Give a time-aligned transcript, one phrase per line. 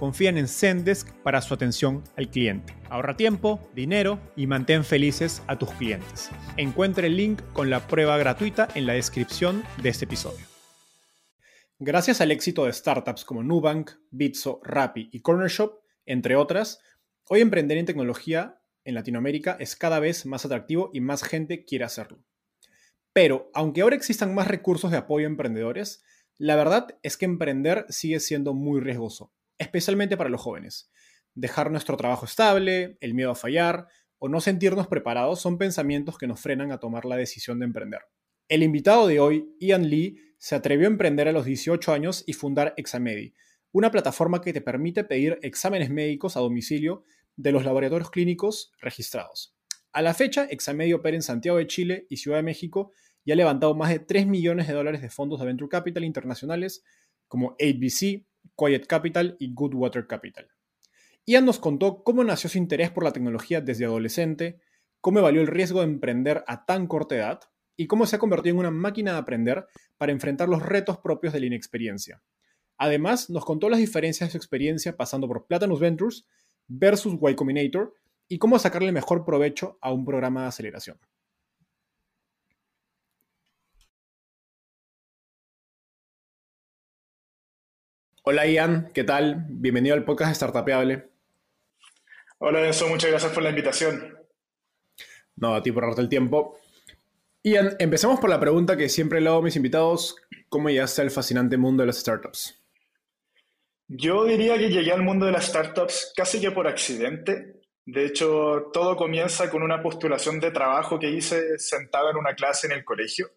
[0.00, 2.74] confían en Zendesk para su atención al cliente.
[2.88, 6.30] Ahorra tiempo, dinero y mantén felices a tus clientes.
[6.56, 10.46] Encuentre el link con la prueba gratuita en la descripción de este episodio.
[11.78, 16.80] Gracias al éxito de startups como Nubank, Bitso, Rappi y Cornershop, entre otras,
[17.28, 21.84] hoy emprender en tecnología en Latinoamérica es cada vez más atractivo y más gente quiere
[21.84, 22.24] hacerlo.
[23.12, 26.02] Pero, aunque ahora existan más recursos de apoyo a emprendedores,
[26.38, 30.90] la verdad es que emprender sigue siendo muy riesgoso especialmente para los jóvenes.
[31.34, 33.86] Dejar nuestro trabajo estable, el miedo a fallar
[34.18, 38.00] o no sentirnos preparados son pensamientos que nos frenan a tomar la decisión de emprender.
[38.48, 42.32] El invitado de hoy, Ian Lee, se atrevió a emprender a los 18 años y
[42.32, 43.34] fundar Examedi,
[43.70, 47.04] una plataforma que te permite pedir exámenes médicos a domicilio
[47.36, 49.54] de los laboratorios clínicos registrados.
[49.92, 52.92] A la fecha, Examedi opera en Santiago de Chile y Ciudad de México
[53.24, 56.82] y ha levantado más de 3 millones de dólares de fondos de Venture Capital internacionales
[57.28, 58.24] como ABC,
[58.56, 60.48] Quiet Capital y Goodwater Capital.
[61.26, 64.60] Ian nos contó cómo nació su interés por la tecnología desde adolescente,
[65.00, 67.40] cómo valió el riesgo de emprender a tan corta edad
[67.76, 69.66] y cómo se ha convertido en una máquina de aprender
[69.96, 72.22] para enfrentar los retos propios de la inexperiencia.
[72.76, 76.26] Además, nos contó las diferencias de su experiencia pasando por Platanus Ventures
[76.66, 77.94] versus Y Combinator
[78.28, 80.98] y cómo sacarle mejor provecho a un programa de aceleración.
[88.22, 89.46] Hola Ian, ¿qué tal?
[89.48, 91.08] Bienvenido al podcast Startupeable.
[92.36, 94.14] Hola Enzo, muchas gracias por la invitación.
[95.36, 96.58] No, a ti por darte el tiempo.
[97.42, 100.16] Ian, empecemos por la pregunta que siempre le hago a mis invitados.
[100.50, 102.62] ¿Cómo llegaste al fascinante mundo de las startups?
[103.88, 107.62] Yo diría que llegué al mundo de las startups casi que por accidente.
[107.86, 112.66] De hecho, todo comienza con una postulación de trabajo que hice sentado en una clase
[112.66, 113.30] en el colegio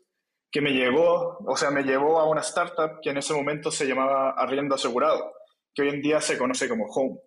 [0.53, 3.87] que me llevó, o sea, me llevó a una startup que en ese momento se
[3.87, 5.33] llamaba Arriendo Asegurado,
[5.73, 7.19] que hoy en día se conoce como Home.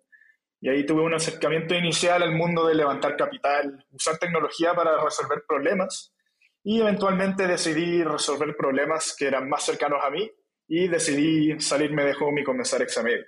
[0.61, 5.43] Y ahí tuve un acercamiento inicial al mundo de levantar capital, usar tecnología para resolver
[5.45, 6.15] problemas
[6.63, 10.31] y eventualmente decidí resolver problemas que eran más cercanos a mí
[10.69, 13.25] y decidí salirme de Home y comenzar Examedi.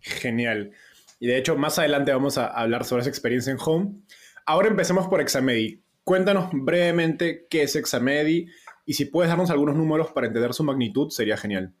[0.00, 0.72] Genial.
[1.20, 4.02] Y de hecho, más adelante vamos a hablar sobre esa experiencia en Home.
[4.44, 5.82] Ahora empecemos por Examedi.
[6.04, 8.46] Cuéntanos brevemente qué es Examedi
[8.86, 11.74] y si puedes darnos algunos números para entender su magnitud, sería genial.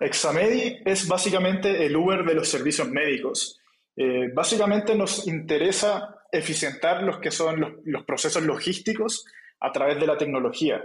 [0.00, 3.60] Examedi es básicamente el Uber de los servicios médicos.
[3.96, 9.24] Eh, básicamente nos interesa eficientar los que son los, procesos logísticos
[9.60, 10.82] a través de la tecnología.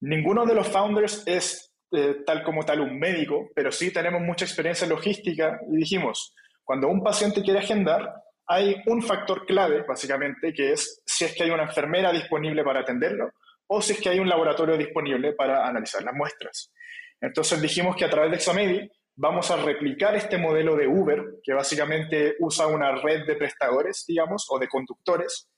[0.00, 4.44] Ninguno de los founders es eh, tal como tal un médico, pero sí tenemos mucha
[4.44, 6.34] experiencia en logística y dijimos,
[6.64, 8.12] cuando un paciente quiere agendar,
[8.46, 12.80] hay un factor clave, básicamente, que es si es que hay una enfermera disponible para
[12.80, 13.32] atenderlo
[13.66, 16.72] o si es que hay un laboratorio disponible para analizar las muestras.
[17.20, 21.54] Entonces dijimos que a través de Examedi vamos a replicar este modelo de Uber, que
[21.54, 25.48] básicamente usa una red de prestadores, digamos, o de conductores,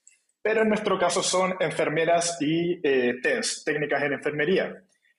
[0.43, 4.73] pero en nuestro caso son enfermeras y eh, TENS, técnicas en enfermería.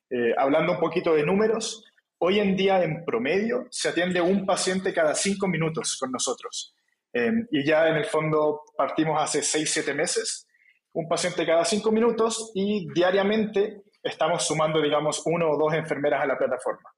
[0.09, 1.83] Eh, hablando un poquito de números,
[2.19, 6.76] hoy en día en promedio se atiende un paciente cada cinco minutos con nosotros.
[7.13, 10.47] Em, y ya en el fondo partimos hace 6, 7 meses,
[10.93, 16.27] un paciente cada 5 minutos y diariamente estamos sumando, digamos, uno o dos enfermeras a
[16.27, 16.89] la plataforma.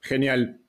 [0.00, 0.60] Genial.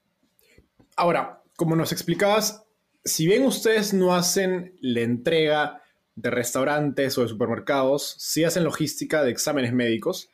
[0.95, 2.65] Ahora, como nos explicabas,
[3.03, 5.81] si bien ustedes no hacen la entrega
[6.15, 10.29] de restaurantes o de supermercados, sí hacen logística de exámenes médicos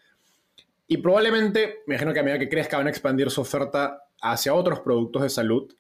[0.92, 4.56] y probablemente, me imagino que a medida que crezca van a expandir su oferta hacia
[4.56, 5.71] otros productos de salud.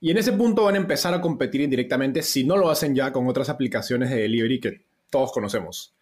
[0.00, 3.12] Y en ese punto van a empezar a competir indirectamente si no lo hacen ya
[3.12, 4.80] con otras aplicaciones de delivery que
[5.10, 5.94] todos conocemos.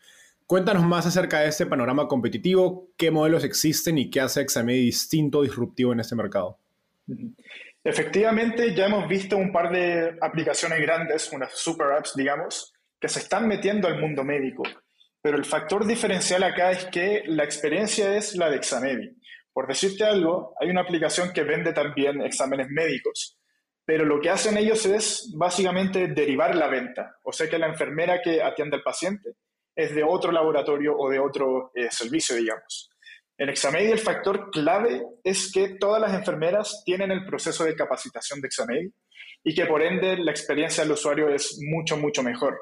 [0.47, 5.43] Cuéntanos más acerca de este panorama competitivo, qué modelos existen y qué hace Examedi distinto,
[5.43, 6.59] disruptivo en este mercado.
[7.83, 13.19] Efectivamente, ya hemos visto un par de aplicaciones grandes, unas super apps, digamos, que se
[13.19, 14.63] están metiendo al mundo médico.
[15.21, 19.17] Pero el factor diferencial acá es que la experiencia es la de Examedi.
[19.53, 23.38] Por decirte algo, hay una aplicación que vende también exámenes médicos,
[23.89, 27.17] pero lo que hacen ellos es básicamente derivar la venta.
[27.23, 29.31] O sea que la enfermera que atiende al paciente
[29.75, 32.91] es de otro laboratorio o de otro eh, servicio, digamos.
[33.39, 38.43] En Examedi el factor clave es que todas las enfermeras tienen el proceso de capacitación
[38.43, 38.93] de Examedi
[39.43, 42.61] y que por ende la experiencia del usuario es mucho, mucho mejor.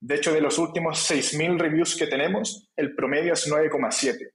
[0.00, 4.28] De hecho, de los últimos 6.000 reviews que tenemos, el promedio es 9,7.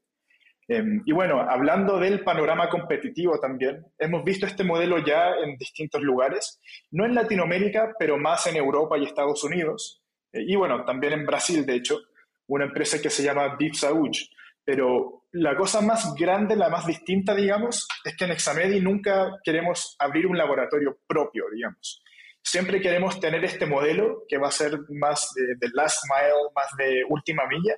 [0.71, 5.99] Em, y bueno, hablando del panorama competitivo también, hemos visto este modelo ya en distintos
[6.01, 6.61] lugares,
[6.91, 11.25] no en Latinoamérica, pero más en Europa y Estados Unidos, eh, y bueno, también en
[11.25, 11.99] Brasil, de hecho,
[12.45, 13.73] una empresa que se llama Deep
[14.63, 19.95] Pero la cosa más grande, la más distinta, digamos, es que en Examedi nunca queremos
[19.97, 22.03] abrir un laboratorio propio, digamos.
[22.43, 27.03] Siempre queremos tener este modelo que va a ser más de, last mile, más de
[27.09, 27.75] última milla,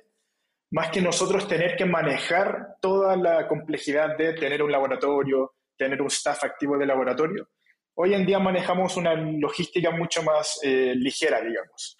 [0.72, 6.08] más que nosotros tener que manejar toda la complejidad de tener un laboratorio, tener un
[6.08, 7.50] staff activo de laboratorio.
[7.94, 11.94] Hoy en día manejamos una logística mucho más eh, ligera, digamos.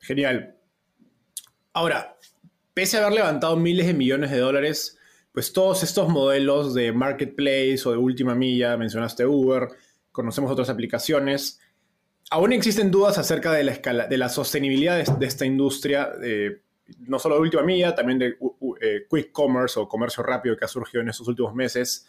[0.00, 0.56] Genial.
[1.74, 2.16] Ahora,
[2.72, 4.98] pese a haber levantado miles de millones de dólares,
[5.32, 9.68] pues todos estos modelos de marketplace o de última milla, mencionaste Uber,
[10.10, 11.60] conocemos otras aplicaciones.
[12.30, 16.12] Aún existen dudas acerca de la, escala, de la sostenibilidad de, esta industria,
[17.00, 18.36] no solo de última milla, también de
[18.80, 22.06] eh, quick commerce o comercio rápido que ha surgido en estos últimos meses.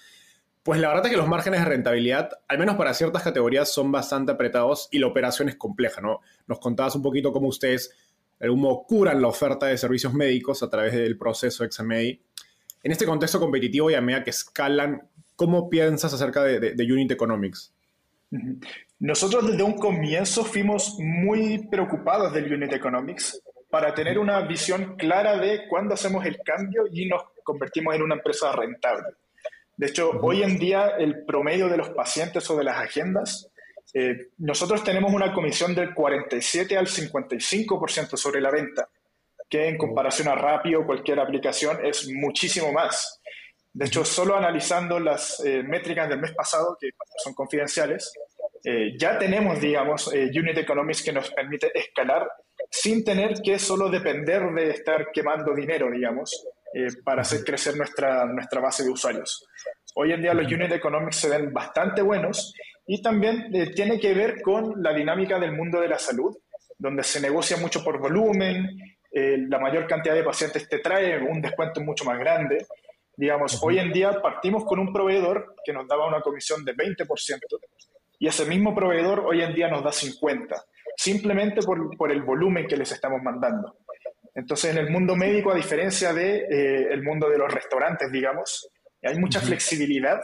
[0.61, 3.91] Pues la verdad es que los márgenes de rentabilidad, al menos para ciertas categorías, son
[3.93, 6.19] bastante apretados y la operación es compleja, ¿no?
[6.47, 7.95] Nos contabas un poquito cómo ustedes,
[8.39, 11.95] de algún modo, curan la oferta de servicios médicos a través del proceso XMA.
[11.95, 15.07] En este contexto competitivo y a medida que escalan,
[15.37, 17.73] ¿cómo piensas acerca de Unit Economics?
[18.99, 25.37] Nosotros desde un comienzo fuimos muy preocupados del Unit Economics para tener una visión clara
[25.37, 29.15] de cuándo hacemos el cambio y nos convertimos en una empresa rentable.
[29.77, 33.49] De hecho, hoy en día el promedio de los pacientes o de las agendas,
[33.93, 38.89] eh, nosotros tenemos una comisión del 47 al 55% sobre la venta,
[39.49, 43.18] que en comparación a Rappi o cualquier aplicación es muchísimo más.
[43.79, 46.89] De hecho, solo analizando las eh, métricas del mes pasado, que
[47.23, 48.11] son confidenciales,
[48.65, 52.29] eh, ya tenemos, digamos, eh, unit economics que nos permite escalar
[52.69, 56.45] sin tener que solo depender de estar quemando dinero, digamos,
[57.05, 59.47] para hacer crecer nuestra, nuestra base de usuarios.
[59.95, 62.53] Hoy en día los unit economics se ven bastante buenos
[62.85, 66.35] y también tiene que ver con la dinámica del mundo de la salud,
[66.77, 68.77] donde se negocia mucho por volumen,
[69.13, 72.67] la mayor cantidad de pacientes te trae un descuento mucho más grande
[73.19, 77.05] Digamos, hoy en día partimos con un proveedor que nos daba una comisión de 20%
[78.17, 80.55] y ese mismo proveedor hoy en día nos da 50%,
[80.95, 83.75] simplemente por, por el volumen que les estamos mandando.
[84.33, 88.09] Entonces, en el mundo médico, a diferencia del de, eh, el mundo de los restaurantes,
[88.09, 88.69] digamos,
[89.03, 90.21] hay mucha flexibilidad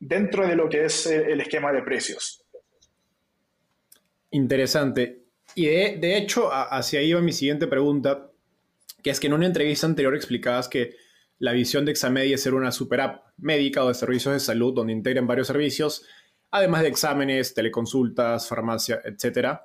[0.00, 2.46] dentro de lo que es eh, el esquema de precios.
[4.30, 5.18] Interesante.
[5.54, 8.30] Y de, de hecho, hacia ahí va mi siguiente pregunta,
[9.02, 10.96] que es que en una entrevista anterior explicabas que
[11.38, 14.74] la visión de Examedi es ser una super app médica o de servicios de salud
[14.74, 16.04] donde integren varios servicios,
[16.50, 19.58] además de exámenes, teleconsultas, farmacia, etc.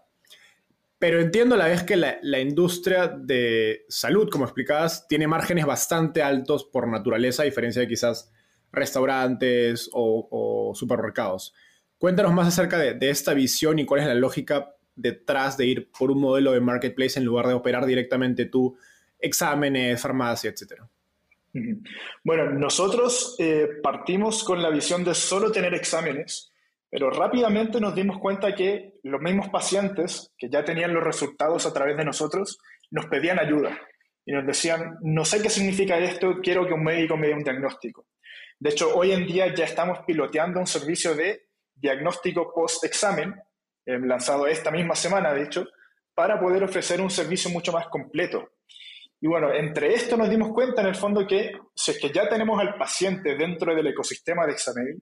[0.99, 6.21] Pero entiendo a la vez que la, industria de salud, como explicabas, tiene márgenes bastante
[6.21, 8.31] altos por naturaleza, a diferencia de quizás
[8.71, 11.53] restaurantes o, supermercados.
[11.97, 15.91] Cuéntanos más acerca de, de, esta visión y cuál es la lógica detrás de ir
[15.91, 18.77] por un modelo de marketplace en lugar de operar directamente tú
[19.19, 20.89] exámenes, farmacia, etcétera.
[22.23, 26.51] Bueno, nosotros eh, partimos con la visión de solo tener exámenes,
[26.89, 31.73] pero rápidamente nos dimos cuenta que los mismos pacientes que ya tenían los resultados a
[31.73, 32.59] través de nosotros
[32.91, 33.79] nos pedían ayuda
[34.25, 37.43] y nos decían, no sé qué significa esto, quiero que un médico me dé un
[37.43, 38.07] diagnóstico.
[38.59, 43.35] De hecho, hoy en día ya estamos piloteando un servicio de diagnóstico post-examen,
[43.85, 45.67] eh, lanzado esta misma semana, de hecho,
[46.15, 48.53] para poder ofrecer un servicio mucho más completo
[49.23, 52.27] y bueno, entre esto nos dimos cuenta en el fondo que si es que ya
[52.27, 55.01] tenemos al paciente dentro del ecosistema de Examedil,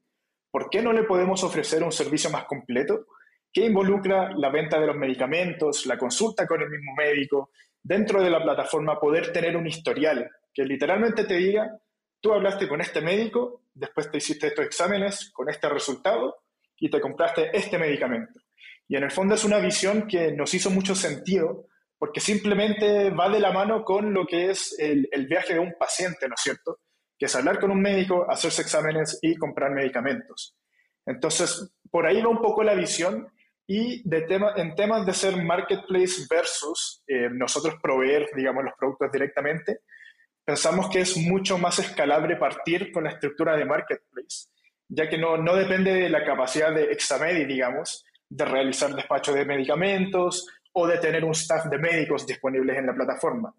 [0.51, 3.08] ¿por qué no le podemos ofrecer un servicio más completo
[3.51, 7.50] que involucra la venta de los medicamentos, la consulta con el mismo médico,
[7.82, 11.75] dentro de la plataforma poder tener un historial que literalmente te diga,
[12.20, 16.44] tú hablaste con este médico, después te hiciste estos exámenes con este resultado
[16.78, 18.40] y te compraste este medicamento.
[18.88, 21.66] Y en el fondo es una visión que nos hizo mucho sentido
[22.01, 25.75] porque simplemente va de la mano con lo que es el, el viaje de un
[25.77, 26.79] paciente, ¿no es cierto?
[27.15, 30.58] Que es hablar con un médico, hacerse exámenes y comprar medicamentos.
[31.05, 33.31] Entonces, por ahí va un poco la visión
[33.67, 39.12] y de tema, en temas de ser marketplace versus eh, nosotros proveer, digamos, los productos
[39.12, 39.81] directamente,
[40.43, 44.48] pensamos que es mucho más escalable partir con la estructura de marketplace,
[44.89, 49.46] ya que no, no depende de la capacidad de Examedi, digamos, de realizar despacho de
[49.46, 53.54] medicamentos o de tener un staff de médicos disponibles en la plataforma.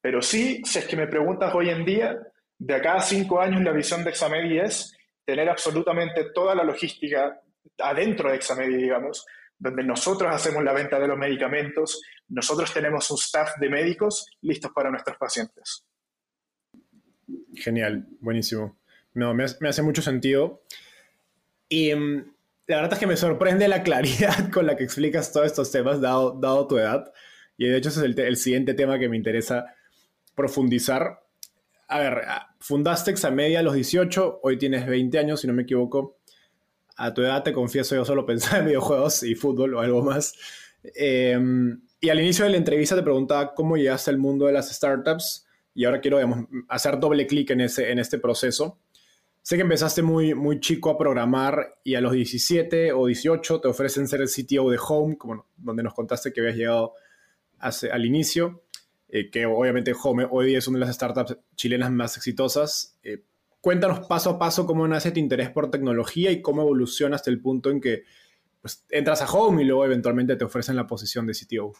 [0.00, 2.16] Pero sí, si es que me preguntas hoy en día,
[2.58, 7.40] de acá a cinco años la visión de Examedi es tener absolutamente toda la logística
[7.78, 9.24] adentro de Examedi, digamos,
[9.58, 14.72] donde nosotros hacemos la venta de los medicamentos, nosotros tenemos un staff de médicos listos
[14.74, 15.86] para nuestros pacientes.
[17.54, 18.78] Genial, buenísimo.
[19.14, 20.62] No, me, hace mucho sentido.
[21.68, 22.34] Y mm,
[22.72, 26.00] la verdad es que me sorprende la claridad con la que explicas todos estos temas,
[26.00, 27.12] dado, dado tu edad.
[27.58, 29.66] Y de hecho ese es el, siguiente tema que me interesa
[30.34, 31.20] profundizar.
[31.88, 35.64] A ver, ah, fundaste Examedia a los 18, hoy tienes 20 años, si no me
[35.64, 36.16] equivoco.
[36.96, 40.34] A tu edad, te confieso, yo solo pensaba en videojuegos y fútbol o algo más.
[40.94, 44.74] Em, y al inicio de la entrevista te preguntaba cómo llegaste al mundo de las
[44.74, 46.18] startups y ahora quiero
[46.68, 48.78] hacer doble clic en, ese, en este proceso.
[49.42, 53.68] Sé que empezaste muy, muy chico a programar y a los 17 o 18 te
[53.68, 56.94] ofrecen ser el CTO de Home, como, donde nos contaste que habías llegado
[57.58, 58.62] hace, al inicio,
[59.08, 62.96] eh, que obviamente Home hoy es una de las startups chilenas más exitosas.
[63.02, 63.24] Eh,
[63.60, 67.40] cuéntanos paso a paso cómo nace tu interés por tecnología y cómo evoluciona hasta el
[67.40, 68.04] punto en que
[68.60, 71.72] pues, entras a Home y luego eventualmente te ofrecen la posición de CTO.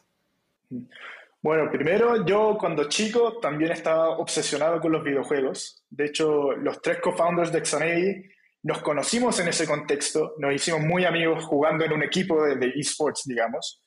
[1.43, 5.85] Bueno, primero yo cuando chico también estaba obsesionado con los videojuegos.
[5.91, 8.23] De hecho, los tres co-founders de Xanady
[8.63, 13.23] nos conocimos en ese contexto, nos hicimos muy amigos jugando en un equipo de, esports,
[13.25, 13.83] digamos.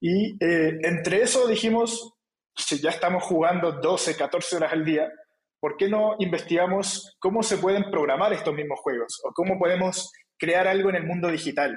[0.00, 2.14] Y eh, entre eso dijimos,
[2.54, 5.10] si ya estamos jugando 12, 14 horas al día,
[5.58, 10.68] ¿por qué no investigamos cómo se pueden programar estos mismos juegos o cómo podemos crear
[10.68, 11.76] algo en el mundo digital?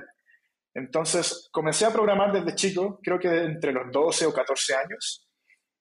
[0.74, 5.28] Entonces, comencé a programar desde chico, creo que entre los 12 o 14 años,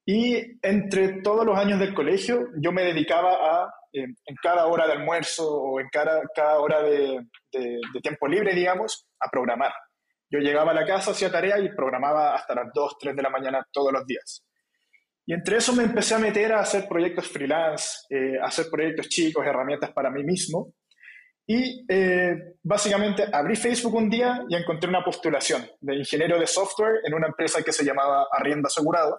[0.09, 4.93] y entre todos los años del colegio yo me dedicaba a, en cada hora de
[4.93, 7.27] almuerzo o en cada, cada hora de,
[8.03, 9.73] tiempo libre, digamos, a programar.
[10.31, 13.31] Yo llegaba a la casa, hacía tarea y programaba hasta las 2, 3 de la
[13.31, 14.45] mañana todos los días.
[15.25, 19.45] Y entre eso me empecé a meter a hacer proyectos freelance, eh, hacer proyectos chicos,
[19.45, 20.73] herramientas para mí mismo.
[21.47, 27.01] Y eh, básicamente abrí Facebook un día y encontré una postulación de ingeniero de software
[27.05, 29.17] en una empresa que se llamaba Arriendo Asegurado.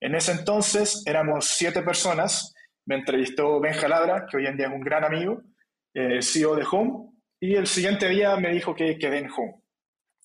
[0.00, 2.52] En ese entonces éramos siete personas.
[2.84, 5.42] Me entrevistó Ben Jalabra, que hoy en día es un gran amigo,
[5.94, 7.10] eh, CEO de Home,
[7.40, 9.62] y el siguiente día me dijo que quedé en Home.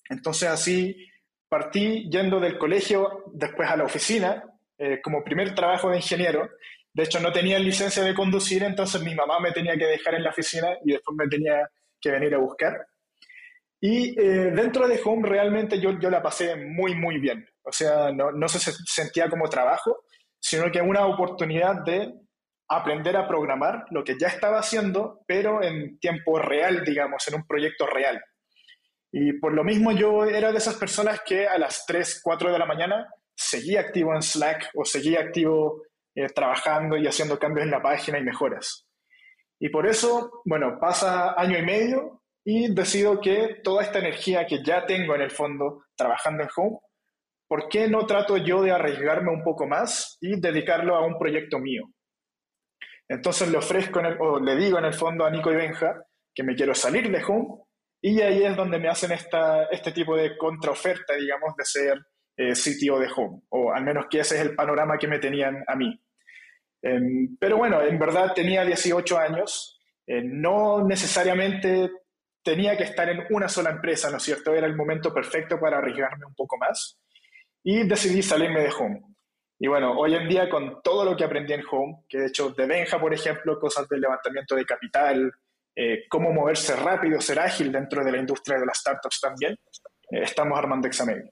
[0.08, 1.08] Entonces así
[1.48, 4.44] partí yendo del colegio después a la oficina
[4.78, 6.48] eh, como primer trabajo de ingeniero
[6.94, 10.24] de hecho, no tenía licencia de conducir, entonces mi mamá me tenía que dejar en
[10.24, 11.68] la oficina y después me tenía
[12.00, 12.86] que venir a buscar.
[13.80, 17.44] Y eh, dentro de Home realmente yo, yo la pasé muy, muy bien.
[17.62, 20.04] O sea, no, no se sentía como trabajo,
[20.38, 22.12] sino que una oportunidad de
[22.68, 27.46] aprender a programar lo que ya estaba haciendo, pero en tiempo real, digamos, en un
[27.46, 28.22] proyecto real.
[29.10, 32.58] Y por lo mismo yo era de esas personas que a las 3, 4 de
[32.58, 35.82] la mañana seguía activo en Slack o seguía activo
[36.14, 38.86] eh, trabajando y haciendo cambios en la página y mejoras.
[39.58, 44.62] Y por eso, bueno, pasa año y medio y decido que toda esta energía que
[44.62, 46.78] ya tengo en el fondo trabajando en Home,
[47.48, 51.58] ¿por qué no trato yo de arriesgarme un poco más y dedicarlo a un proyecto
[51.58, 51.84] mío?
[53.08, 56.02] Entonces le ofrezco, o le digo en el fondo a Nico y Benja
[56.34, 57.62] que me quiero salir de Home
[58.00, 61.98] y ahí es donde me hacen esta, este tipo de contraoferta, digamos, de ser
[62.36, 65.76] eh, de Home, o al menos que ese es el panorama que me tenían a
[65.76, 66.00] mí.
[66.82, 71.90] Em, pero bueno, en verdad tenía 18 años, eh, no necesariamente
[72.42, 74.52] tenía que estar en una sola empresa, ¿no es cierto?
[74.54, 76.98] Era el momento perfecto para arriesgarme un poco más
[77.62, 79.00] y decidí salirme de Home.
[79.58, 82.50] Y bueno, hoy en día con todo lo que aprendí en Home, que de hecho
[82.50, 85.32] de Benja, por ejemplo, cosas del levantamiento de capital,
[85.76, 90.22] eh, cómo moverse rápido, ser ágil dentro de la industria de las startups también, eh,
[90.22, 91.30] estamos armando Examen.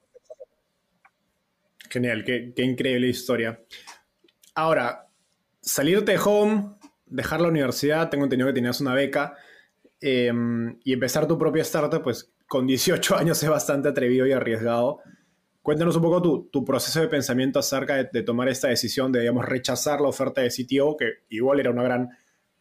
[1.91, 3.61] Genial, qué, increíble historia.
[4.55, 5.09] Ahora,
[5.61, 9.35] salirte de home, dejar la universidad, tengo entendido que tenías una beca,
[10.01, 15.01] em, y empezar tu propia startup, pues con 18 años es bastante atrevido y arriesgado.
[15.63, 19.45] Cuéntanos un poco tu, tu proceso de pensamiento acerca de, tomar esta decisión de, digamos,
[19.45, 22.11] rechazar la oferta de CTO, que igual era una gran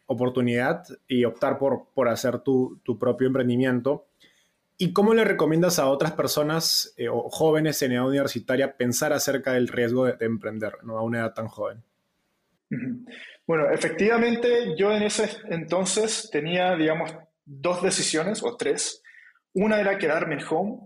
[0.06, 4.09] oportunidad, y optar por, por hacer tu, tu propio emprendimiento.
[4.82, 9.52] ¿Y cómo le recomiendas a otras personas eh, o jóvenes en edad universitaria pensar acerca
[9.52, 11.84] del riesgo de, emprender a una edad tan joven?
[13.46, 19.02] Bueno, efectivamente yo en ese entonces tenía, digamos, dos decisiones o tres.
[19.52, 20.78] Una era quedarme en home,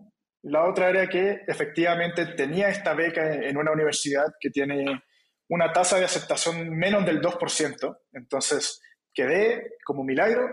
[0.43, 5.05] la otra era que efectivamente tenía esta beca en una universidad que tiene
[5.49, 8.81] una tasa de aceptación menos del 2%, entonces
[9.13, 10.49] quedé como milagro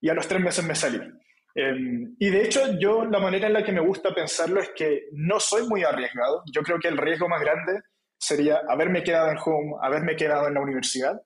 [0.00, 0.98] y a los tres meses me salí.
[1.62, 5.08] Em, y de hecho, yo la manera en la que me gusta pensarlo es que
[5.12, 6.42] no soy muy arriesgado.
[6.50, 7.82] Yo creo que el riesgo más grande
[8.18, 11.20] sería haberme quedado en home, haberme quedado en la universidad.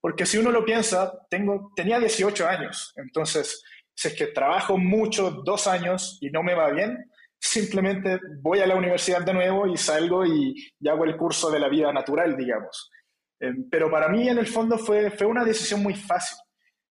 [0.00, 2.92] Porque si uno lo piensa, tengo, tenía 18 años.
[2.96, 3.62] Entonces,
[3.94, 8.66] si es que trabajo mucho, dos años, y no me va bien, simplemente voy a
[8.66, 12.36] la universidad de nuevo y salgo y, y hago el curso de la vida natural,
[12.36, 12.90] digamos.
[13.38, 16.38] Em, pero para mí, en el fondo, fue, fue una decisión muy fácil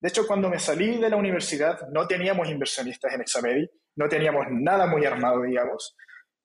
[0.04, 4.44] de hecho, cuando me salí de la universidad, no teníamos inversionistas en Examedi, no teníamos
[4.50, 5.96] nada muy armado, digamos.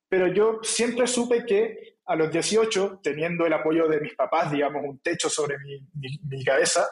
[0.08, 4.82] Pero yo siempre supe que a los 18, teniendo el apoyo de mis papás, digamos,
[4.86, 6.88] un techo sobre mi, cabeza,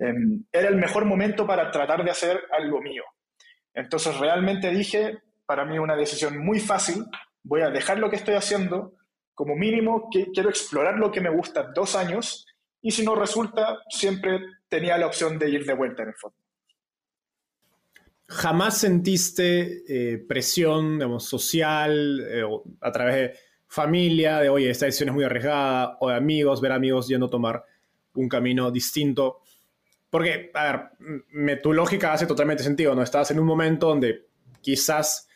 [0.00, 3.04] em, era el mejor momento para tratar de hacer algo mío.
[3.72, 7.04] Entonces realmente dije, para mí una decisión muy fácil,
[7.44, 8.94] voy a dejar lo que estoy haciendo,
[9.32, 12.48] como mínimo que quiero explorar lo que me gusta dos años,
[12.82, 16.36] y si no resulta, siempre tenía la opción de ir de vuelta en el fondo.
[18.26, 22.44] ¿Jamás sentiste eh, presión digamos, social eh,
[22.80, 23.34] a través de
[23.66, 27.30] familia, de oye, esta decisión es muy arriesgada, o de amigos, ver amigos yendo a
[27.30, 27.64] tomar
[28.14, 29.40] un camino distinto?
[30.08, 30.80] Porque, a ver,
[31.30, 33.02] me, tu lógica hace totalmente sentido, ¿no?
[33.02, 34.26] Estabas en un momento donde
[34.60, 35.28] quizás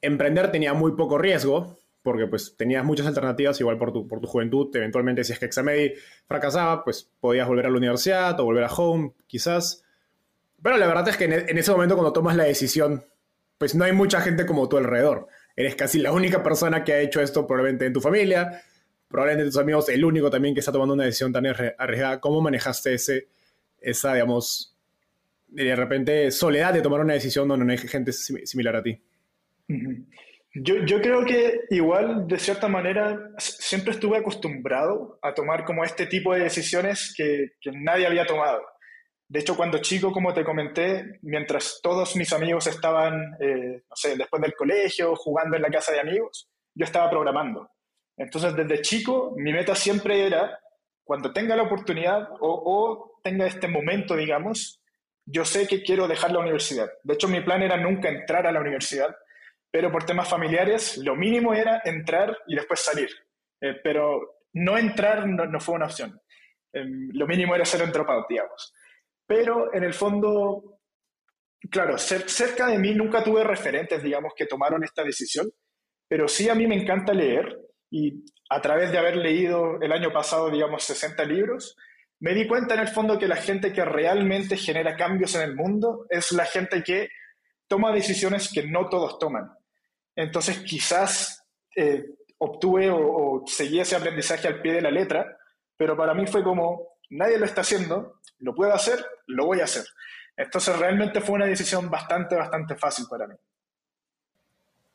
[0.00, 4.26] emprender tenía muy poco riesgo, porque pues tenías muchas alternativas, igual por tu, por tu
[4.26, 5.94] juventud, eventualmente si es que Examedi
[6.28, 9.82] fracasaba, pues podías volver a la universidad o volver a home, quizás.
[10.62, 13.02] Pero la verdad es que en, ese momento cuando tomas la decisión,
[13.56, 15.28] pues no hay mucha gente como tú alrededor.
[15.56, 18.60] Eres casi la única persona que ha hecho esto probablemente en tu familia,
[19.08, 22.20] probablemente tus amigos, el único también que está tomando una decisión tan arriesgada.
[22.20, 23.28] ¿Cómo manejaste ese,
[23.80, 24.76] esa, digamos,
[25.48, 29.00] de repente soledad de tomar una decisión donde no hay gente similar a ti?
[30.56, 36.06] Yo, yo, creo que igual, de cierta manera, siempre estuve acostumbrado a tomar como este
[36.06, 38.62] tipo de decisiones que, que, nadie había tomado.
[39.28, 44.16] De hecho, cuando chico, como te comenté, mientras todos mis amigos estaban, eh, no sé,
[44.16, 47.68] después del colegio, jugando en la casa de amigos, yo estaba programando.
[48.16, 50.56] Entonces, desde chico, mi meta siempre era,
[51.02, 54.80] cuando tenga la oportunidad o, o tenga este momento, digamos,
[55.26, 56.88] yo sé que quiero dejar la universidad.
[57.02, 59.16] De hecho, mi plan era nunca entrar a la universidad,
[59.74, 63.08] pero por temas familiares lo mínimo era entrar y después salir.
[63.60, 66.16] Eh, pero no entrar no, fue una opción.
[66.72, 68.72] Em, lo mínimo era ser dropout, digamos.
[69.26, 70.78] Pero en el fondo,
[71.68, 75.50] claro, cerca de mí nunca tuve referentes, digamos, que tomaron esta decisión,
[76.06, 77.58] pero sí a mí me encanta leer
[77.90, 81.76] y a través de haber leído el año pasado, digamos, 60 libros,
[82.20, 85.56] me di cuenta en el fondo que la gente que realmente genera cambios en el
[85.56, 87.08] mundo es la gente que
[87.66, 89.50] toma decisiones que no todos toman.
[90.16, 91.44] Entonces quizás
[91.76, 92.04] eh,
[92.38, 95.36] obtuve o, seguí ese aprendizaje al pie de la letra,
[95.76, 99.64] pero para mí fue como, nadie lo está haciendo, lo puedo hacer, lo voy a
[99.64, 99.84] hacer.
[100.36, 103.34] Entonces realmente fue una decisión bastante, bastante fácil para mí.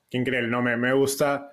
[0.10, 1.52] Qué increíble, no, me, me gusta,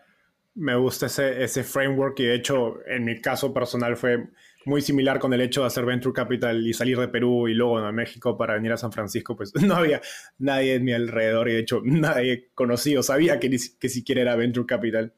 [0.55, 4.29] me gusta ese, ese framework y de hecho en mi caso personal fue
[4.67, 7.79] muy similar con el hecho de hacer Venture Capital y salir de Perú y luego
[7.79, 10.01] a México para venir a San Francisco, pues no había
[10.39, 14.37] nadie en mi alrededor y de hecho nadie conocido sabía que, ni, que siquiera era
[14.37, 15.15] Venture Capital.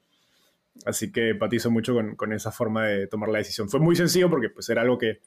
[0.85, 3.69] Así que empatizo mucho con, con, esa forma de tomar la decisión.
[3.69, 5.21] Fue muy sencillo porque pues era algo que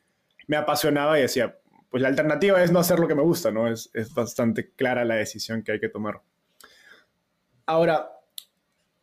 [0.47, 1.57] me apasionaba y decía,
[1.89, 3.67] pues la alternativa es no hacer lo que me gusta, ¿no?
[3.67, 6.21] Es, es bastante clara la decisión que hay que tomar.
[7.65, 8.11] Ahora,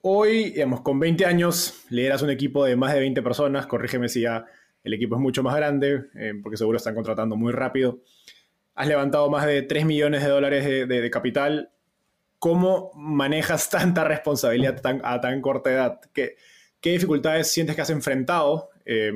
[0.00, 4.22] hoy, digamos, con 20 años, lideras un equipo de más de 20 personas, corrígeme si
[4.22, 4.46] ya
[4.84, 8.00] el equipo es mucho más grande, eh, porque seguro están contratando muy rápido.
[8.74, 11.72] Has levantado más de 3 millones de dólares de, capital.
[12.38, 16.00] ¿Cómo manejas tanta responsabilidad a tan corta edad?
[16.12, 16.36] ¿Qué,
[16.80, 19.12] dificultades sientes que has enfrentado, eh,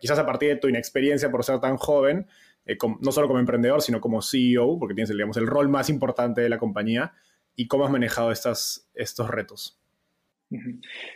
[0.00, 2.26] quizás a partir de tu inexperiencia por ser tan joven,
[2.66, 6.50] eh, no solo como emprendedor, sino como CEO, porque tienes el rol más importante de
[6.50, 7.14] la compañía,
[7.56, 8.84] y cómo has manejado estos
[9.28, 9.77] retos?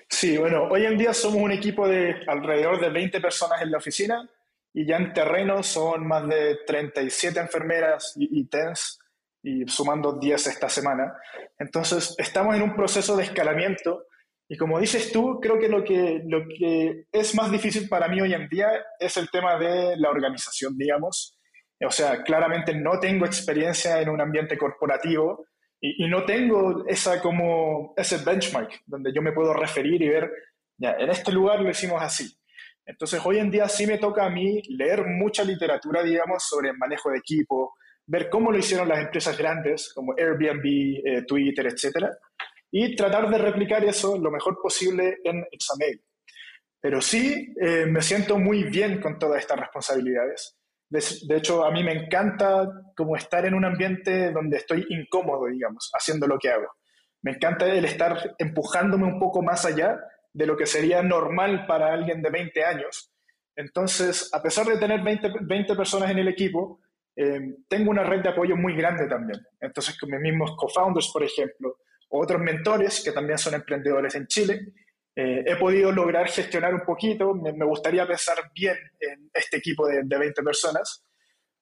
[0.09, 3.79] Sí, bueno, hoy en día somos un equipo de alrededor de 20 personas en la
[3.79, 4.29] oficina
[4.75, 8.99] y ya en terreno son más de 37 enfermeras y, y TENS
[9.43, 11.15] y sumando 10 esta semana.
[11.59, 14.07] Entonces, estamos en un proceso de escalamiento
[14.53, 18.21] y como dices tú, creo que lo que, lo que es más difícil para mí
[18.21, 21.39] hoy en día es el tema de la organización, digamos.
[21.85, 25.47] O sea, claramente no tengo experiencia en un ambiente corporativo
[25.85, 30.31] Y, no tengo esa como, ese benchmark donde yo me puedo referir y ver,
[30.79, 32.33] en este lugar lo hicimos así.
[32.87, 36.79] Entonces, hoy en día sí me toca a mí leer mucha literatura, digamos, sobre el
[36.79, 37.75] manejo de equipo,
[38.07, 42.07] ver cómo lo hicieron las empresas grandes como Airbnb, eh, Twitter, etc.
[42.71, 46.01] Y tratar de replicar eso lo mejor posible en Examail.
[46.81, 50.57] Pero sí eh, me siento muy bien con todas estas responsabilidades.
[50.93, 55.91] De, hecho, a mí me encanta como estar en un ambiente donde estoy incómodo, digamos,
[55.95, 56.67] haciendo lo que hago.
[57.23, 59.99] Me encanta el estar empujándome un poco más allá
[60.35, 63.11] de lo que sería normal para alguien de 20 años.
[63.57, 66.81] Entonces, a pesar de tener 20, 20 personas en el equipo,
[67.17, 69.41] eh, tengo una red de apoyo muy grande también.
[69.61, 71.79] Entonces, con mis mismos co-founders, por ejemplo,
[72.11, 74.61] o otros mentores que también son emprendedores en Chile,
[75.15, 80.03] eh, he podido lograr gestionar un poquito, me, gustaría pensar bien en este equipo de,
[80.05, 81.05] de 20 personas,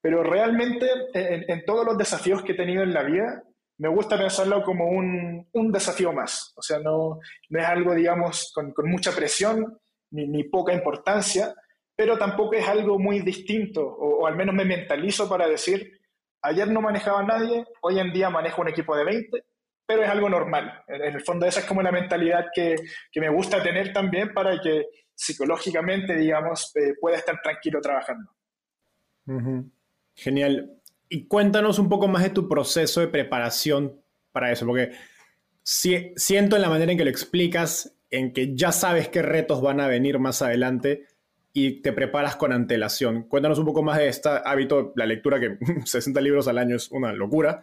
[0.00, 3.42] pero realmente en, todos los desafíos que he tenido en la vida,
[3.78, 8.52] me gusta pensarlo como un, un desafío más, o sea, no, no es algo, digamos,
[8.54, 9.78] con, con mucha presión
[10.12, 11.54] ni, ni, poca importancia,
[11.96, 16.00] pero tampoco es algo muy distinto, o, o al menos me mentalizo para decir,
[16.42, 19.44] ayer no manejaba a nadie, hoy en día manejo un equipo de 20,
[19.90, 20.84] pero es algo normal.
[20.86, 22.76] En, el fondo esa es como la mentalidad que,
[23.10, 28.30] que, me gusta tener también para que psicológicamente, digamos, eh, pueda estar tranquilo trabajando.
[30.14, 30.76] Genial.
[31.08, 34.00] Y cuéntanos un poco más de tu proceso de preparación
[34.30, 34.92] para eso, porque
[35.64, 39.60] si, siento en la manera en que lo explicas, en que ya sabes qué retos
[39.60, 41.08] van a venir más adelante
[41.52, 43.24] y te preparas con antelación.
[43.24, 46.92] Cuéntanos un poco más de este hábito, la lectura, que 60 libros al año es
[46.92, 47.62] una locura,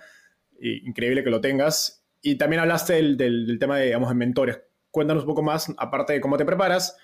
[0.59, 4.59] y increíble que lo tengas, y también hablaste del, tema de, digamos, de mentores.
[4.91, 6.97] Cuéntanos un poco más, aparte de cómo te preparas,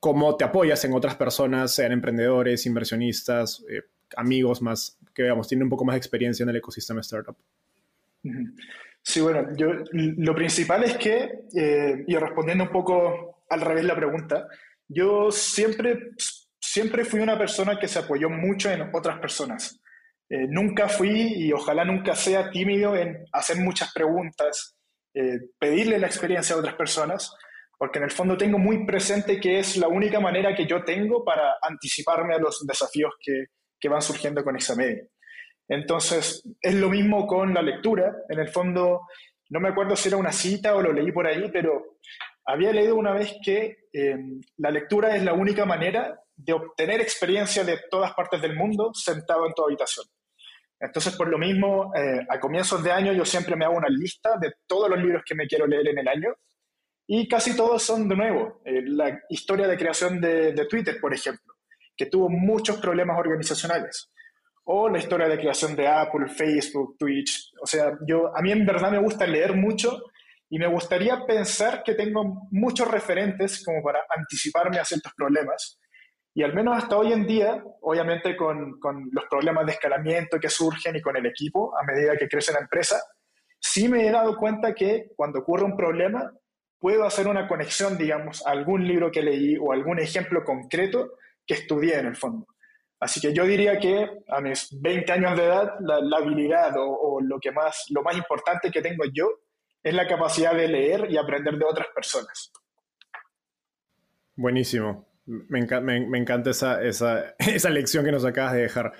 [0.00, 3.82] cómo te apoyas en otras personas, sean emprendedores, inversionistas, eh,
[4.16, 7.36] amigos más, que veamos, tienen un poco más experiencia en el ecosistema startup.
[9.02, 13.96] Sí, bueno, yo, lo principal es que, eh, y respondiendo un poco al revés la
[13.96, 14.48] pregunta,
[14.88, 16.10] yo siempre,
[16.60, 19.80] siempre fui una persona que se apoyó mucho en otras personas.
[20.30, 24.76] Eh, nunca fui y ojalá nunca sea tímido en hacer muchas preguntas,
[25.14, 27.34] eh, pedirle la experiencia a otras personas,
[27.78, 31.24] porque en el fondo tengo muy presente que es la única manera que yo tengo
[31.24, 33.44] para anticiparme a los desafíos que,
[33.80, 35.04] que van surgiendo con Examedia.
[35.68, 38.14] Entonces, es lo mismo con la lectura.
[38.28, 39.02] En el fondo,
[39.50, 41.98] no me acuerdo si era una cita o lo leí por ahí, pero
[42.46, 44.16] había leído una vez que eh,
[44.56, 49.46] la lectura es la única manera de obtener experiencia de todas partes del mundo sentado
[49.46, 50.06] en tu habitación.
[50.80, 54.36] Entonces, por lo mismo, eh, a comienzos de año yo siempre me hago una lista
[54.40, 56.34] de todos los libros que me quiero leer en el año
[57.06, 58.60] y casi todos son de nuevo.
[58.64, 61.54] Eh, la historia de creación de, Twitter, por ejemplo,
[61.96, 64.10] que tuvo muchos problemas organizacionales.
[64.64, 67.50] O la historia de creación de Apple, Facebook, Twitch.
[67.62, 70.02] O sea, yo, a mí en verdad me gusta leer mucho
[70.50, 75.80] y me gustaría pensar que tengo muchos referentes como para anticiparme a ciertos problemas
[76.38, 80.48] y al menos hasta hoy en día, obviamente con, con, los problemas de escalamiento que
[80.48, 83.02] surgen y con el equipo a medida que crece la empresa,
[83.58, 86.32] sí me he dado cuenta que cuando ocurre un problema,
[86.78, 91.54] puedo hacer una conexión, digamos, a algún libro que leí o algún ejemplo concreto que
[91.54, 92.46] estudié en el fondo.
[93.00, 97.20] Así que yo diría que a mis 20 años de edad, la, habilidad o, o,
[97.20, 99.28] lo, que más, lo más importante que tengo yo
[99.82, 102.52] es la capacidad de leer y aprender de otras personas.
[104.36, 105.07] Buenísimo.
[105.28, 105.58] Me,
[106.18, 106.82] encanta esa,
[107.38, 108.92] esa, lección que nos acabas de dejar.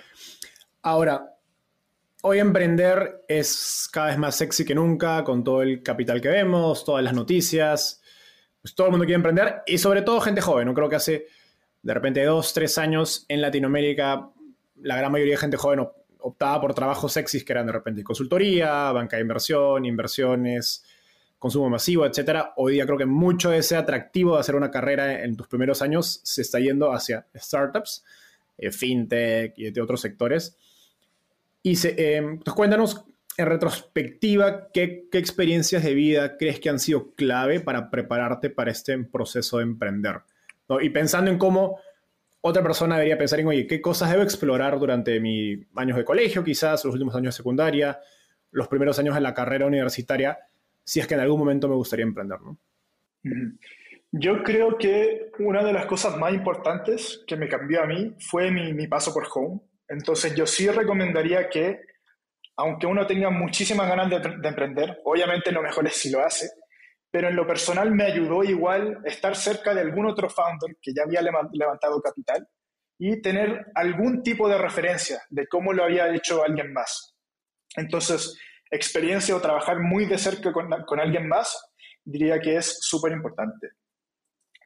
[0.83, 1.35] Ahora,
[2.21, 6.85] hoy emprender es cada vez más sexy que nunca, con todo el capital que vemos,
[6.85, 8.01] todas las noticias.
[8.61, 10.67] Pues todo el mundo quiere emprender y sobre todo gente joven.
[10.67, 11.25] No creo que hace
[11.81, 14.29] de repente dos, tres años en Latinoamérica
[14.81, 15.87] la gran mayoría de gente joven
[16.19, 20.83] optaba por trabajos sexys que eran de repente consultoría, banca de inversión, inversiones,
[21.39, 25.23] consumo masivo, etcétera, hoy día creo que mucho de ese atractivo de hacer una carrera
[25.23, 28.03] en tus primeros años se está yendo hacia startups,
[28.57, 30.57] eh, fintech y de otros sectores.
[31.63, 33.05] Y se, eh, cuéntanos
[33.37, 38.97] en retrospectiva ¿qué, experiencias de vida crees que han sido clave para prepararte para este
[39.05, 40.21] proceso de emprender.
[40.81, 41.79] Y pensando en cómo
[42.41, 46.43] otra persona debería pensar en, oye, ¿qué cosas debo explorar durante mis años de colegio,
[46.43, 47.99] quizás los últimos años de secundaria,
[48.51, 50.37] los primeros años de la carrera universitaria?
[50.89, 52.57] Si es que en algún momento me gustaría emprender, ¿no?
[54.11, 58.49] Yo creo que una de las cosas más importantes que me cambió a mí fue
[58.49, 59.61] mi, paso por Home.
[59.87, 61.81] Entonces yo sí recomendaría que,
[62.57, 66.49] aunque uno tenga muchísimas ganas de, emprender, obviamente lo mejor es si lo hace,
[67.11, 71.03] pero en lo personal me ayudó igual estar cerca de algún otro founder que ya
[71.03, 72.47] había levantado capital
[72.97, 77.15] y tener algún tipo de referencia de cómo lo había hecho alguien más.
[77.75, 78.35] Entonces,
[78.71, 81.71] experiencia o trabajar muy de cerca con, con alguien más,
[82.03, 83.69] diría que es súper importante.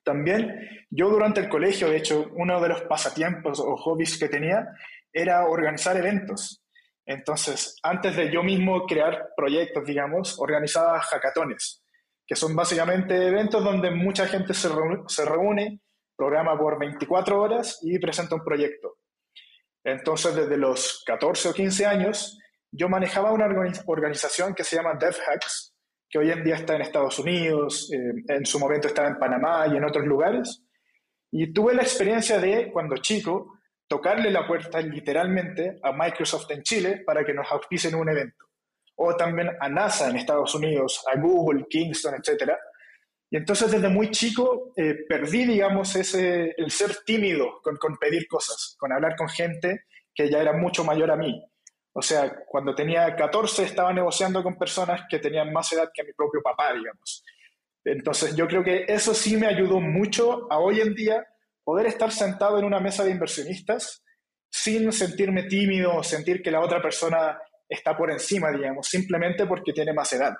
[0.03, 4.67] También yo durante el colegio, de hecho, uno de los pasatiempos o hobbies que tenía
[5.11, 6.61] era organizar eventos.
[7.05, 11.83] Entonces, antes de yo mismo crear proyectos, digamos, organizaba hackatones,
[12.25, 14.69] que son básicamente eventos donde mucha gente se
[15.07, 15.79] se reúne
[16.15, 18.97] programa por 24 horas y presenta un proyecto.
[19.83, 22.39] Entonces, desde los 14 o 15 años,
[22.75, 23.47] yo manejaba una
[23.85, 25.75] organización que se llama DevHacks,
[26.09, 29.67] que hoy en día está en Estados Unidos, eh, en su momento estaba en Panamá
[29.71, 30.63] y en otros lugares.
[31.31, 37.03] Y tuve la experiencia de, cuando chico, tocarle la puerta literalmente a Microsoft en Chile
[37.05, 38.45] para que nos auspicen un evento.
[38.95, 42.53] O también a NASA en Estados Unidos, a Google, Kingston, etc.
[43.29, 48.27] Y entonces desde muy chico eh, perdí, digamos, ese, el ser tímido con, con pedir
[48.27, 51.43] cosas, con hablar con gente que ya era mucho mayor a mí.
[51.93, 56.13] O sea, cuando tenía 14 estaba negociando con personas que tenían más edad que mi
[56.13, 57.23] propio papá, digamos.
[57.85, 61.25] Entonces yo creo que eso sí me ayudó mucho a hoy en día
[61.63, 64.03] poder estar sentado en una mesa de inversionistas
[64.49, 69.73] sin sentirme tímido o sentir que la otra persona está por encima, digamos, simplemente porque
[69.73, 70.33] tiene más edad.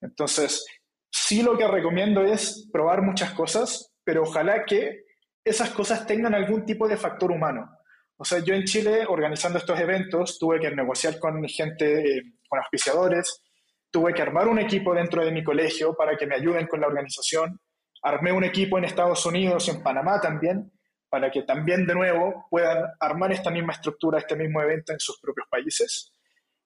[0.00, 0.64] Entonces,
[1.10, 5.04] sí lo que recomiendo es probar muchas cosas, pero ojalá que
[5.44, 7.68] esas cosas tengan algún tipo de factor humano.
[8.16, 12.58] O sea, yo en Chile, organizando estos eventos, tuve que negociar con gente, eh, con
[12.58, 13.42] auspiciadores,
[13.90, 16.86] tuve que armar un equipo dentro de mi colegio para que me ayuden con la
[16.86, 17.60] organización,
[18.04, 20.70] Armé un equipo en Estados Unidos en Panamá también,
[21.08, 25.18] para que también de nuevo puedan armar esta misma estructura, este mismo evento en sus
[25.20, 26.12] propios países.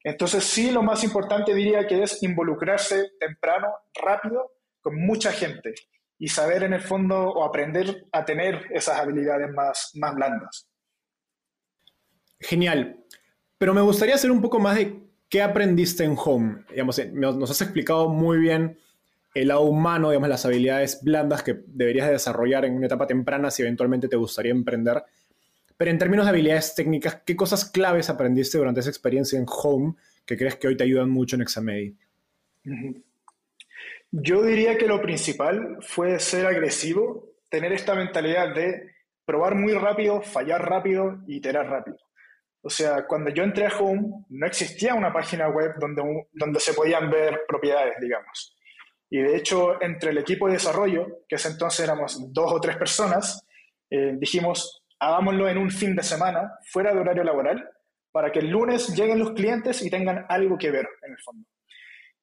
[0.02, 5.74] Entonces sí, lo más importante diría que es involucrarse temprano, rápido, con mucha gente
[6.18, 10.67] y saber en el fondo o aprender a tener esas habilidades más, más blandas.
[12.40, 12.96] Genial.
[13.58, 16.64] Pero me gustaría hacer un poco más de qué aprendiste en Home.
[16.70, 18.78] Digamos, nos has explicado muy bien
[19.34, 23.62] el lado humano, digamos, las habilidades blandas que deberías desarrollar en una etapa temprana si
[23.62, 25.02] eventualmente te gustaría emprender.
[25.76, 29.94] Pero en términos de habilidades técnicas, ¿qué cosas claves aprendiste durante esa experiencia en Home
[30.24, 31.96] que crees que hoy te ayudan mucho en Examedi?
[34.10, 38.92] Yo diría que lo principal fue ser agresivo, tener esta mentalidad de
[39.24, 41.98] probar muy rápido, fallar rápido y iterar rápido.
[42.62, 46.74] O sea, cuando yo entré a Home, no existía una página web donde, donde se
[46.74, 48.56] podían ver propiedades, digamos.
[49.10, 52.76] Y de hecho, entre el equipo de desarrollo, que ese entonces éramos dos o tres
[52.76, 53.46] personas,
[53.90, 57.70] eh, dijimos, hagámoslo en un fin de semana, fuera de horario laboral,
[58.10, 61.48] para que el lunes lleguen los clientes y tengan algo que ver en el fondo.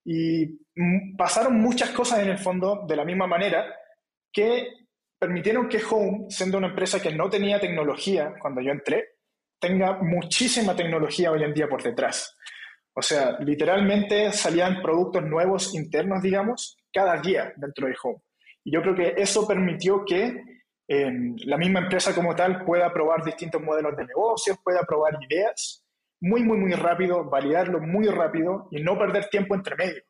[0.03, 0.59] Y
[1.17, 3.73] pasaron muchas cosas en el fondo de la misma manera
[4.31, 4.67] que
[5.17, 9.14] permitieron que Home, siendo una empresa que no tenía tecnología cuando yo entré,
[9.65, 12.37] tenga muchísima tecnología hoy en día por detrás.
[12.93, 18.21] O sea, literalmente salían productos nuevos internos, digamos, cada día dentro de Home.
[18.63, 20.39] Y yo creo que eso permitió que
[20.87, 21.11] eh,
[21.45, 25.83] la misma empresa como tal pueda probar distintos modelos de negocios, pueda probar ideas
[26.21, 30.03] muy, muy, muy rápido, validarlo muy rápido y no perder tiempo entre medio.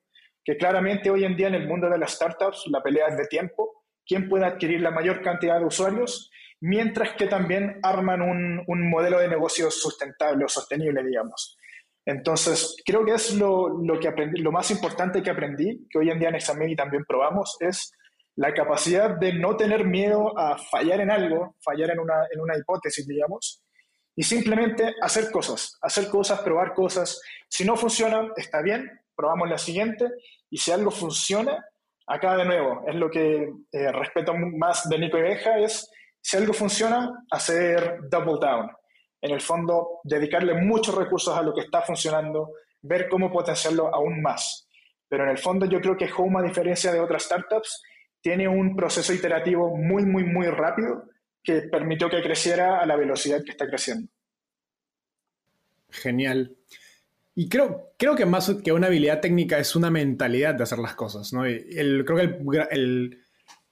[0.43, 3.25] Que claramente hoy en día en el mundo de las startups la pelea es de
[3.27, 6.29] tiempo, quién puede adquirir la mayor cantidad de usuarios,
[6.65, 11.57] mientras que también arman un, un modelo de negocio sustentable o sostenible, digamos.
[12.03, 16.17] Entonces, creo que es lo, que aprendí, lo más importante que aprendí, que hoy en
[16.17, 17.91] día en Exameni también probamos, es
[18.35, 22.57] la capacidad de no tener miedo a fallar en algo, fallar en una, en una
[22.57, 23.63] hipótesis, digamos,
[24.15, 27.21] y simplemente hacer cosas, hacer cosas, probar cosas.
[27.47, 30.09] Si no funciona, está bien, probamos la siguiente,
[30.49, 31.63] y si algo funciona,
[32.07, 35.91] acá de nuevo, es lo que eh, respeto más de Nico Ibeja, es
[36.25, 38.71] si algo funciona, hacer double down,
[39.21, 44.23] en el fondo, dedicarle muchos recursos a lo que está funcionando, ver cómo potenciarlo aún
[44.23, 44.67] más.
[45.07, 47.79] Pero en el fondo yo creo que Home, a diferencia de otras startups,
[48.21, 51.03] tiene un proceso iterativo muy, muy, muy rápido
[51.43, 54.11] que permitió que creciera a la velocidad que está creciendo.
[55.91, 56.55] Genial.
[57.35, 60.95] Y creo, creo que más que una habilidad técnica es una mentalidad de hacer las
[60.95, 61.31] cosas.
[61.33, 61.45] ¿no?
[61.45, 63.24] El, creo que el,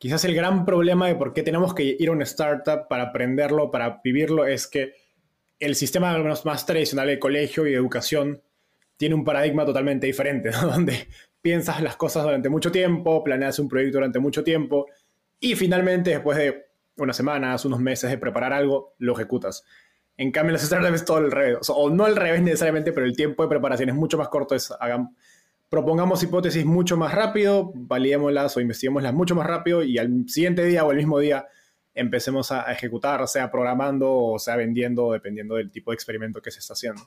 [0.03, 3.71] quizás el gran problema de por qué tenemos que ir a una startup para aprenderlo,
[3.71, 4.95] para vivirlo, es que
[5.59, 6.13] el sistema
[6.43, 8.41] más tradicional de colegio y de educación
[8.97, 11.07] tiene un paradigma totalmente diferente, donde
[11.41, 14.87] piensas las cosas durante mucho tiempo, planeas un proyecto durante mucho tiempo
[15.39, 16.65] y finalmente después de
[16.97, 19.63] unas semanas, unos meses de preparar algo, lo ejecutas.
[20.17, 23.15] En cambio, las startups es todo al revés, o, no al revés necesariamente, pero el
[23.15, 24.53] tiempo de preparación es mucho más corto.
[24.53, 25.15] Es, hagan,
[25.73, 30.85] propongamos hipótesis mucho más rápido, validémoslas o investiguémoslas mucho más rápido y al siguiente día
[30.85, 31.47] o el mismo día
[31.95, 36.59] empecemos a, ejecutar, sea programando o sea vendiendo, dependiendo del tipo de experimento que se
[36.59, 37.01] está haciendo.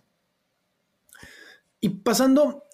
[1.78, 2.64] Y pasando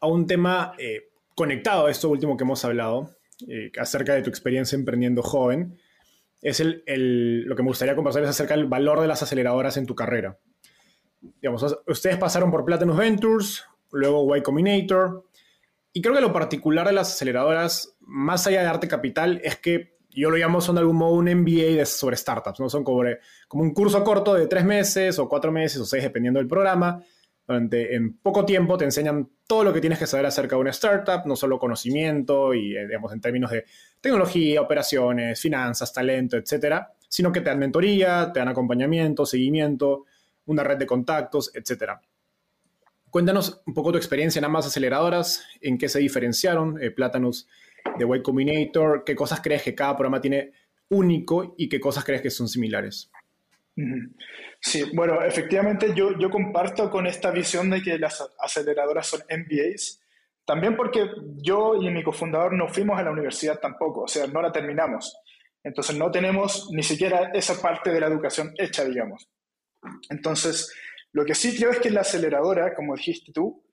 [0.00, 3.16] a un tema eh, conectado a esto último que hemos hablado,
[3.48, 5.78] eh, acerca de tu experiencia emprendiendo joven.
[6.42, 9.86] Es el, lo que me gustaría conversar es acerca del valor de las aceleradoras en
[9.86, 10.38] tu carrera.
[11.40, 15.24] Digamos, ustedes pasaron por Platinum Ventures, luego Y Combinator,
[15.92, 19.98] y creo que lo particular de las aceleradoras, más allá de darte capital, es que
[20.10, 22.68] yo lo llamo son de algún modo un MBA sobre startups, ¿no?
[22.68, 23.02] Son como,
[23.48, 27.02] como un curso corto de tres meses o cuatro meses o seis, dependiendo del programa,
[27.46, 30.70] donde en poco tiempo te enseñan todo lo que tienes que saber acerca de una
[30.70, 33.64] startup, no solo conocimiento y, eh, digamos, en términos de
[34.00, 40.04] tecnología, operaciones, finanzas, talento, etcétera, sino que te dan mentoría, te dan acompañamiento, seguimiento,
[40.46, 42.00] una red de contactos, etcétera.
[43.10, 47.48] Cuéntanos un poco tu experiencia en ambas aceleradoras, en qué se diferenciaron, eh, Platanus
[47.98, 50.52] de Y Combinator, qué cosas crees que cada programa tiene
[50.88, 53.10] único y qué cosas crees que son similares.
[54.60, 60.00] Sí, bueno, efectivamente yo, yo comparto con esta visión de que las aceleradoras son MBAs,
[60.44, 64.42] también porque yo y mi cofundador no fuimos a la universidad tampoco, o sea, no
[64.42, 65.16] la terminamos.
[65.62, 69.28] Entonces no tenemos ni siquiera esa parte de la educación hecha, digamos.
[70.08, 70.72] Entonces,
[71.12, 73.64] lo que sí creo es que la aceleradora, como dijiste tú,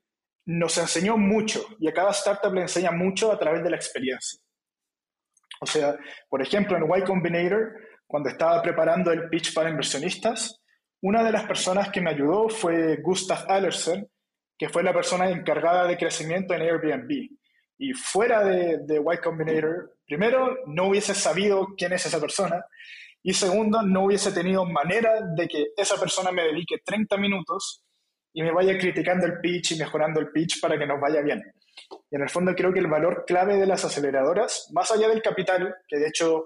[0.45, 4.39] nos enseñó mucho y a cada startup le enseña mucho a través de la experiencia.
[5.59, 5.97] O sea,
[6.29, 7.73] por ejemplo, en Y Combinator,
[8.05, 10.61] cuando estaba preparando el pitch para inversionistas,
[11.01, 14.07] una de las personas que me ayudó fue Gustav Allersen,
[14.57, 17.29] que fue la persona encargada de crecimiento en Airbnb.
[17.79, 22.65] Y fuera de, de Y Combinator, primero, no hubiese sabido quién es esa persona.
[23.27, 27.83] Y segundo, no hubiese tenido manera de que esa persona me dedique 30 minutos
[28.31, 31.43] y me vaya criticando el pitch y mejorando el pitch para que nos vaya bien.
[32.09, 35.21] Y en el fondo creo que el valor clave de las aceleradoras, más allá del
[35.21, 36.45] capital, que de hecho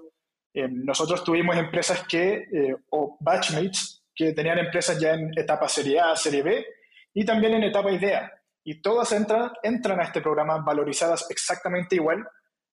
[0.54, 6.00] eh, nosotros tuvimos empresas que, eh, o batchmates, que tenían empresas ya en etapa serie
[6.00, 6.66] A, serie B,
[7.14, 8.28] y también en etapa idea.
[8.64, 12.26] Y todas entran, entran a este programa valorizadas exactamente igual,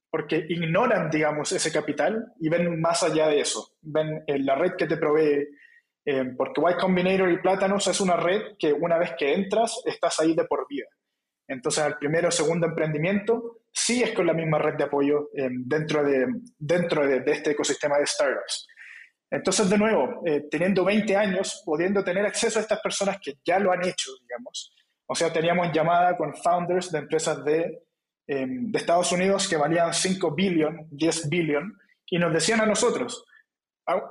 [0.10, 3.76] porque ignoran, digamos, ese capital y ven más allá de eso.
[3.82, 5.48] Ven eh, la red que te provee
[6.06, 10.20] eh, porque Y Combinator y Plátanos es una red que una vez que entras, estás
[10.20, 10.88] ahí de por vida.
[11.48, 15.50] Entonces, el primero o segundo emprendimiento sí es con la misma red de apoyo eh,
[15.52, 18.68] dentro, de, dentro de, este ecosistema de startups.
[19.32, 23.60] Entonces, de nuevo, eh, teniendo 20 años, pudiendo tener acceso a estas personas que ya
[23.60, 24.74] lo han hecho, digamos.
[25.06, 27.84] O sea, teníamos llamada con founders de empresas de,
[28.36, 33.26] de Estados Unidos que valían 5 billion, 10 billion, y nos decían a nosotros,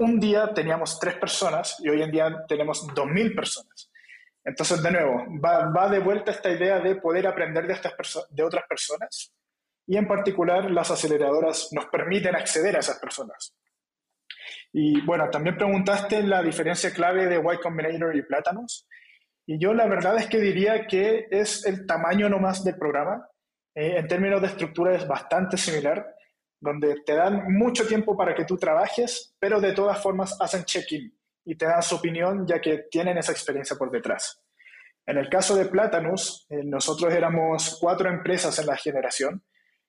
[0.01, 3.91] un día teníamos tres personas y hoy en día tenemos dos mil personas.
[4.45, 7.93] Entonces, de nuevo, va, de vuelta esta idea de poder aprender de, estas
[8.31, 9.33] de otras personas
[9.87, 13.55] y en particular las aceleradoras nos permiten acceder a esas personas.
[14.73, 18.87] Y bueno, también preguntaste la diferencia clave de Y Combinator y Plátanos.
[19.47, 23.27] Y yo la verdad es que diría que es el tamaño nomás del programa.
[23.79, 26.05] Eh, en términos de estructura es bastante similar
[26.59, 31.17] donde te dan mucho tiempo para que tú trabajes, pero de todas formas hacen check-in
[31.45, 34.43] y te dan su opinión ya que tienen esa experiencia por detrás.
[35.07, 39.45] En el caso de Platanus, eh, nosotros éramos cuatro empresas en la generación,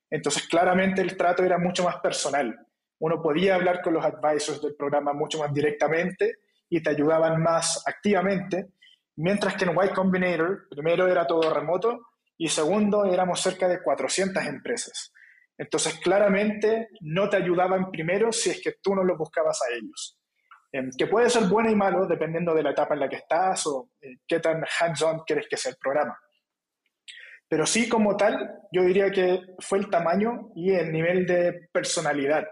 [0.08, 2.68] entonces claramente el trato era mucho más personal.
[3.00, 6.36] Uno podía hablar con los advisors del programa mucho más directamente
[6.70, 8.68] y te ayudaban más activamente,
[9.16, 12.09] mientras que en Y Combinator, primero era todo remoto
[12.40, 15.12] y segundo éramos cerca de 400 empresas.
[15.58, 20.18] Entonces, claramente no te ayudaban primero si es que tú no los buscabas a ellos.
[20.72, 23.68] Em, que puede ser bueno y malo dependiendo de la etapa en la que estás
[23.68, 26.18] o eh, qué tan hands-on quieres que sea el programa.
[27.50, 28.38] Pero sí, como tal,
[28.72, 32.48] yo diría que fue el tamaño y el nivel de personalidad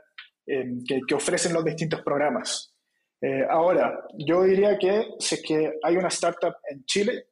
[0.46, 2.76] em, que, ofrecen los distintos programas.
[3.22, 7.28] Eh, ahora, yo diría que si es que hay una startup en Chile,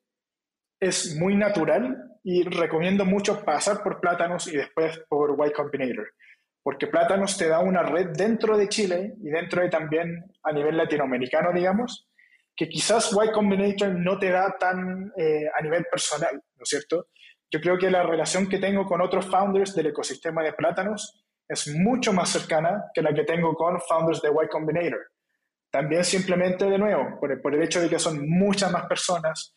[0.86, 6.08] es muy natural y recomiendo mucho pasar por Plátanos y después por Y Combinator,
[6.64, 10.78] porque Plátanos te da una red dentro de Chile y dentro de también a nivel
[10.78, 12.08] latinoamericano, digamos,
[12.56, 17.08] que quizás Y Combinator no te da tan eh, a nivel personal, ¿no es cierto?
[17.52, 21.68] Yo creo que la relación que tengo con otros founders del ecosistema de Plátanos es
[21.76, 25.12] mucho más cercana que la que tengo con founders de Y Combinator.
[25.70, 29.56] También simplemente, de nuevo, por por el hecho de que son muchas más personas,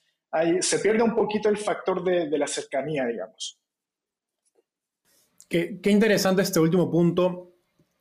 [0.61, 3.59] se pierde un poquito el factor de, la cercanía, digamos.
[5.49, 7.55] Qué, interesante este último punto.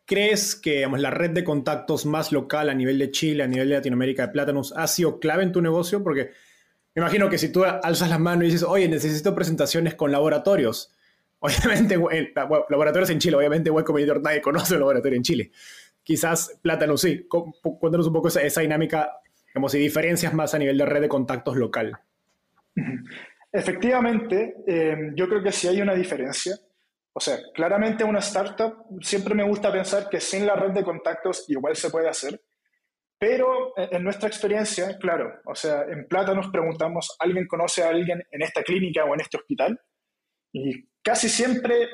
[0.05, 3.75] ¿Crees que la red de contactos más local a nivel de Chile, a nivel de
[3.75, 6.03] Latinoamérica de Plátanos, ha sido clave en tu negocio?
[6.03, 6.32] Porque
[6.95, 10.93] me imagino que si tú alzas las manos y dices, oye, necesito presentaciones con laboratorios,
[11.39, 11.97] obviamente,
[12.69, 15.51] laboratorios en Chile, obviamente, Web Combinator nadie conoce un laboratorio en Chile.
[16.03, 17.28] Quizás Plátanos sí.
[17.28, 19.11] Cuéntanos un poco esa, esa dinámica,
[19.53, 21.99] como si diferencias más a nivel de red de contactos local.
[23.51, 26.55] Efectivamente, eh, yo creo que sí hay una diferencia.
[27.13, 31.45] O sea, claramente una startup, siempre me gusta pensar que sin la red de contactos
[31.49, 32.39] igual se puede hacer,
[33.19, 38.21] pero en nuestra experiencia, claro, o sea, en Plata nos preguntamos, ¿alguien conoce a alguien
[38.30, 39.82] en esta clínica o en este hospital?
[40.53, 41.89] Y casi siempre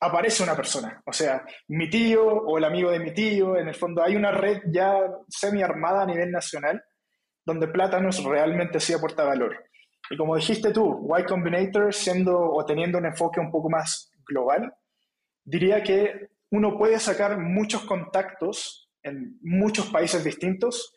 [0.00, 3.74] aparece una persona, o sea, mi tío o el amigo de mi tío, en el
[3.76, 4.98] fondo hay una red ya
[5.28, 6.82] semi-armada a nivel nacional
[7.44, 9.69] donde Plátanos realmente sí aporta valor.
[10.10, 14.74] Y como dijiste tú, Y Combinator, siendo o teniendo un enfoque un poco más global,
[15.44, 20.92] diría que uno puede sacar muchos contactos en muchos países distintos,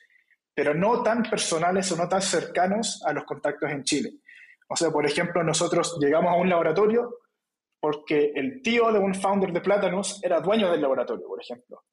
[0.55, 4.09] pero no tan personales o no tan cercanos a los contactos en Chile.
[4.67, 7.19] O sea, por ejemplo, nosotros llegamos a un laboratorio
[7.79, 11.83] porque el tío de un founder de Plátanos era dueño del laboratorio, por ejemplo.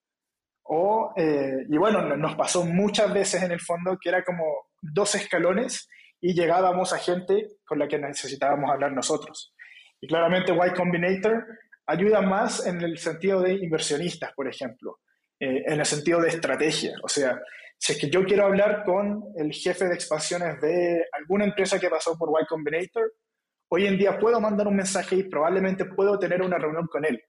[0.63, 4.45] O, eh, y bueno, nos pasó muchas veces en el fondo que era como
[4.81, 5.89] dos escalones
[6.21, 9.55] y llegábamos a gente con la que necesitábamos hablar nosotros.
[10.01, 11.47] Y claramente Y Combinator
[11.87, 14.99] ayuda más en el sentido de inversionistas, por ejemplo,
[15.39, 16.93] eh, en el sentido de estrategia.
[17.03, 17.41] O sea,
[17.77, 21.89] si es que yo quiero hablar con el jefe de expansiones de alguna empresa que
[21.89, 23.13] pasó por Y Combinator,
[23.69, 27.23] hoy en día puedo mandar un mensaje y probablemente puedo tener una reunión con él.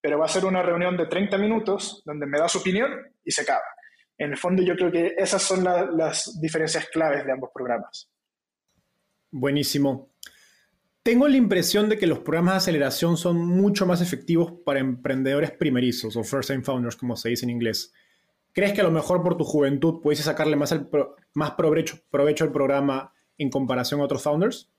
[0.00, 2.90] Pero va a ser una reunión de 30 minutos donde me da su opinión
[3.22, 3.64] y se acaba.
[4.16, 8.10] En el fondo yo creo que esas son las diferencias claves de ambos programas.
[9.30, 10.10] Buenísimo.
[11.02, 15.50] Tengo la impresión de que los programas de aceleración son mucho más efectivos para emprendedores
[15.50, 17.92] primerizos o first-time founders, como se dice en inglés.
[18.52, 20.78] ¿Crees que a lo mejor por tu juventud puedes sacarle más,
[21.34, 24.70] más provecho, provecho al programa en comparación a otros founders?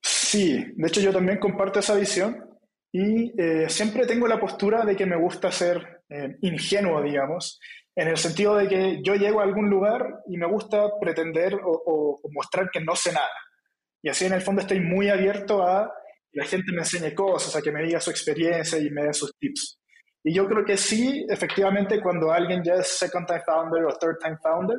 [0.00, 2.44] Sí, de hecho yo también comparto esa visión
[2.92, 7.58] y eh, siempre tengo la postura de que me gusta ser eh, ingenuo, digamos,
[7.96, 12.20] en el sentido de que yo llego a algún lugar y me gusta pretender o,
[12.30, 13.28] mostrar que no sé nada.
[14.02, 15.90] Y así en el fondo estoy muy abierto a
[16.30, 19.14] que la gente me enseñe cosas, a que me diga su experiencia y me dé
[19.14, 19.80] sus tips.
[20.22, 24.18] Y yo creo que sí, efectivamente, cuando alguien ya es second time founder o third
[24.20, 24.78] time founder,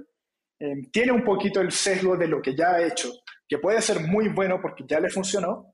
[0.59, 3.09] eh, tiene un poquito el sesgo de lo que ya ha hecho,
[3.47, 5.73] que puede ser muy bueno porque ya le funcionó,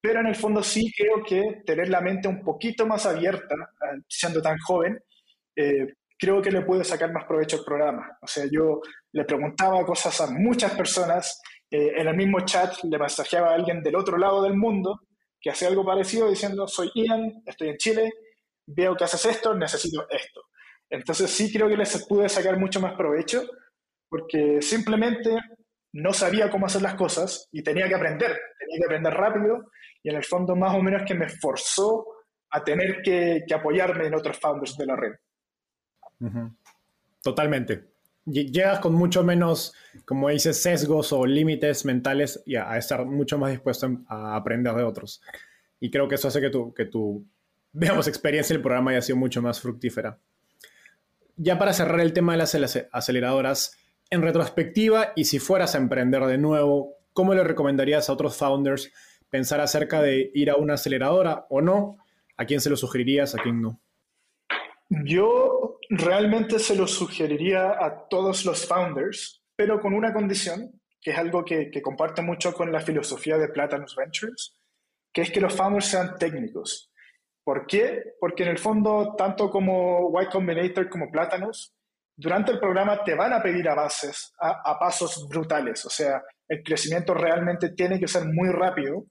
[0.00, 4.00] pero en el fondo sí creo que tener la mente un poquito más abierta, eh,
[4.08, 4.98] siendo tan joven,
[5.56, 8.18] eh, creo que le puede sacar más provecho al programa.
[8.20, 8.80] O sea, yo
[9.12, 11.40] le preguntaba cosas a muchas personas,
[11.70, 15.00] eh, en el mismo chat le mensajeaba a alguien del otro lado del mundo
[15.40, 18.12] que hace algo parecido diciendo, soy Ian, estoy en Chile,
[18.66, 20.42] veo que haces esto, necesito esto.
[20.88, 23.42] Entonces sí creo que les pude sacar mucho más provecho
[24.08, 25.36] porque simplemente
[25.96, 29.70] no sabía cómo hacer las cosas y tenía que aprender, tenía que aprender rápido
[30.02, 32.06] y en el fondo más o menos que me forzó
[32.50, 35.12] a tener que, apoyarme en otros founders de la red.
[37.22, 37.92] Totalmente.
[38.26, 39.74] Llegas con mucho menos,
[40.04, 44.82] como dices, sesgos o límites mentales y a, estar mucho más dispuesto a aprender de
[44.82, 45.22] otros.
[45.80, 47.26] Y creo que eso hace que tu, que tu
[47.72, 50.18] veamos, experiencia programa haya sido mucho más fructífera.
[51.36, 53.78] Ya para cerrar el tema de las aceleradoras,
[54.10, 58.92] en retrospectiva y si fueras a emprender de nuevo, ¿cómo le recomendarías a otros founders
[59.30, 61.98] pensar acerca de ir a una aceleradora o no?
[62.36, 63.80] ¿A quién se lo sugerirías, a quién no?
[64.88, 71.18] Yo realmente se lo sugeriría a todos los founders, pero con una condición, que es
[71.18, 74.56] algo que, que comparto mucho con la filosofía de Platanus Ventures,
[75.12, 76.92] que es que los founders sean técnicos.
[77.42, 78.14] ¿Por qué?
[78.20, 81.72] Porque en el fondo, tanto como Y Combinator como Platanus,
[82.16, 85.84] durante el programa te van a pedir avances a, a pasos brutales.
[85.84, 89.06] O sea, el crecimiento realmente tiene que ser muy rápido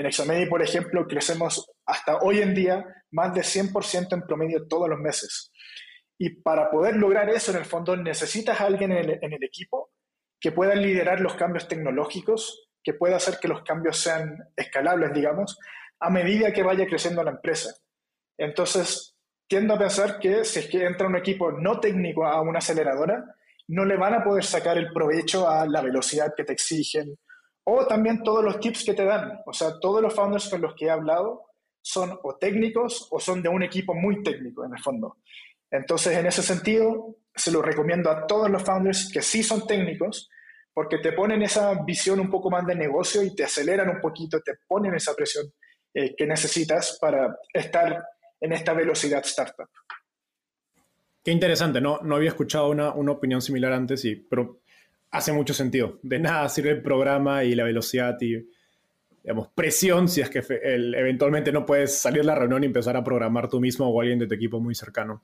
[0.00, 4.88] en Examedi, por ejemplo, crecemos hasta hoy en día más de 100% en promedio todos
[4.88, 5.52] los meses.
[6.18, 9.90] Y para poder lograr eso, en el fondo, necesitas a alguien en el, equipo
[10.40, 15.58] que pueda liderar los cambios tecnológicos, que pueda hacer que los cambios sean escalables, digamos,
[15.98, 17.74] a medida que vaya creciendo la empresa.
[18.38, 19.09] Entonces,
[19.50, 23.34] tiendo a pensar que si es que entra un equipo no técnico a una aceleradora,
[23.66, 27.18] no le van a poder sacar el provecho a la velocidad que te exigen
[27.64, 29.40] o también todos los tips que te dan.
[29.44, 31.46] O sea, todos los founders con los que he hablado
[31.82, 35.16] son o técnicos o son de un equipo muy técnico en el fondo.
[35.68, 40.30] Entonces, en ese sentido, se lo recomiendo a todos los founders que sí son técnicos,
[40.72, 44.40] porque te ponen esa visión un poco más de negocio y te aceleran un poquito,
[44.42, 45.46] te ponen esa presión
[45.92, 48.00] eh, que necesitas para estar
[48.40, 49.68] en esta velocidad startup.
[51.22, 54.60] Qué interesante, no, no había escuchado una, una opinión similar antes, y, pero
[55.10, 55.98] hace mucho sentido.
[56.02, 58.48] De nada sirve el programa y la velocidad y,
[59.22, 63.04] digamos, presión si es que eventualmente no puedes salir de la reunión y empezar a
[63.04, 65.22] programar tú mismo o alguien de tu equipo muy cercano.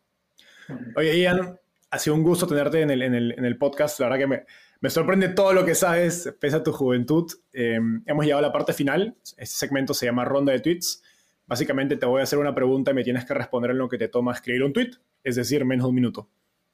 [0.97, 1.59] Oye, Ian,
[1.91, 4.01] ha sido un gusto tenerte en el, podcast.
[4.01, 4.45] La verdad que me,
[4.81, 7.31] Me sorprende todo lo que sabes, pese a tu juventud.
[7.53, 9.17] Eh, hemos llegado a la parte final.
[9.23, 11.03] Este segmento se llama Ronda de Tweets.
[11.47, 13.99] Básicamente te voy a hacer una pregunta y me tienes que responder en lo que
[13.99, 14.91] te toma escribir un tweet,
[15.23, 16.29] es decir, menos de un minuto.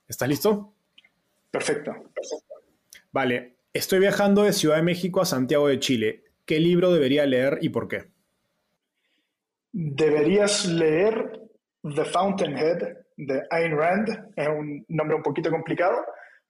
[0.09, 0.73] ¿Estás listo?
[1.51, 1.95] Perfecto.
[3.13, 3.57] Vale.
[3.73, 6.25] Estoy viajando de Ciudad de México a Santiago de Chile.
[6.45, 8.05] ¿Qué libro debería leer y por qué?
[9.73, 11.41] Deberías leer
[11.83, 14.33] The Fountainhead de Ayn Rand.
[14.37, 15.97] Es un nombre un poquito complicado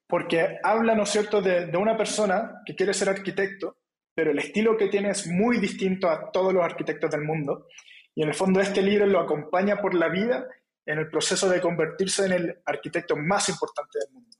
[0.08, 3.76] porque habla, ¿no es cierto?, de, de una persona que quiere ser arquitecto,
[4.14, 7.66] pero el estilo que tiene es muy distinto a todos los arquitectos del mundo.
[8.14, 10.46] Y en el fondo este libro lo acompaña por la vida
[10.86, 14.36] en el proceso de convertirse en el arquitecto más importante del mundo.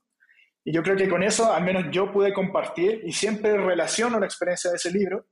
[0.65, 4.25] Y yo creo que con eso al menos yo pude compartir y siempre relaciono la
[4.25, 5.25] experiencia de ese libro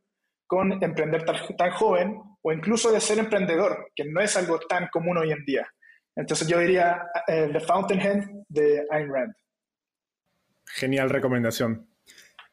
[0.47, 5.17] con emprender tan, joven o incluso de ser emprendedor, que no es algo tan común
[5.17, 5.65] hoy en día.
[6.13, 9.33] Entonces yo diría eh, The Fountainhead de Ayn Rand.
[10.65, 11.87] Genial recomendación.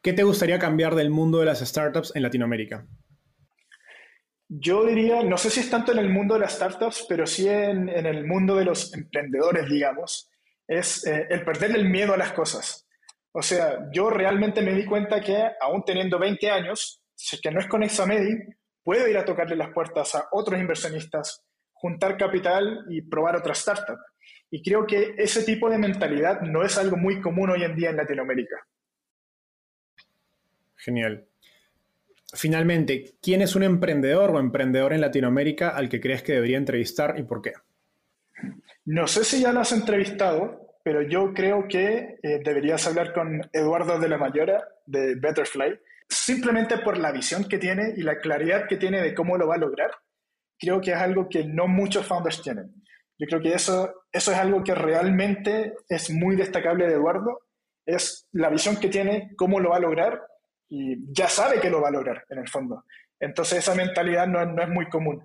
[0.01, 2.87] ¿Qué te gustaría cambiar del mundo de las startups en Latinoamérica?
[4.51, 7.47] Yo diría, no sé si es tanto en el mundo de las startups, pero sí
[7.47, 10.27] en, el mundo de los emprendedores, digamos,
[10.67, 12.87] es eh, el perder el miedo a las cosas.
[13.31, 17.59] O sea, yo realmente me di cuenta que aún teniendo 20 años, si que no
[17.59, 18.39] es con Examedi,
[18.83, 23.99] puedo ir a tocarle las puertas a otros inversionistas, juntar capital y probar otra startup.
[24.49, 27.91] Y creo que ese tipo de mentalidad no es algo muy común hoy en día
[27.91, 28.55] en Latinoamérica.
[30.75, 31.28] Genial.
[32.33, 37.17] Finalmente, ¿quién es un emprendedor o emprendedor en Latinoamérica al que crees que debería entrevistar
[37.17, 37.53] y por qué?
[38.85, 43.41] No sé si ya lo has entrevistado, pero yo creo que eh, deberías hablar con
[43.51, 48.67] Eduardo de la Mayora de Betterfly, simplemente por la visión que tiene y la claridad
[48.67, 49.91] que tiene de cómo lo va a lograr.
[50.57, 52.73] Creo que es algo que no muchos founders tienen.
[53.17, 57.41] Yo creo que eso, eso es algo que realmente es muy destacable de Eduardo,
[57.85, 60.21] es la visión que tiene, cómo lo va a lograr
[60.69, 62.85] y ya sabe que lo va a lograr en el fondo.
[63.19, 65.23] Entonces esa mentalidad no, no es muy común.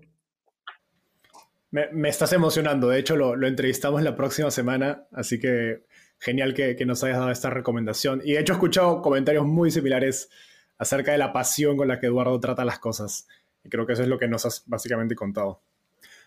[1.71, 5.85] Me, me, estás emocionando, de hecho lo, lo, entrevistamos la próxima semana, así que
[6.21, 8.23] genial que, que, nos hayas dado esta recomendación.
[8.25, 10.31] Y de hecho he escuchado comentarios muy similares
[10.79, 13.27] acerca de la pasión con la que Eduardo trata las cosas.
[13.65, 15.63] Y creo que eso es lo que nos has básicamente contado.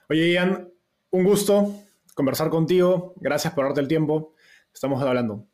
[0.10, 0.70] Oye, Ian,
[1.12, 1.74] un gusto
[2.14, 3.14] conversar contigo.
[3.18, 4.34] Gracias por darte el tiempo.
[4.74, 5.46] Estamos hablando.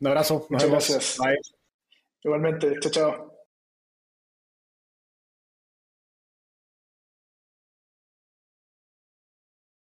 [0.00, 0.46] Un abrazo.
[0.50, 0.90] Nos Muchas vemos.
[0.90, 1.18] gracias.
[1.18, 1.57] Bye.
[2.24, 3.27] Igualmente, chao, chao.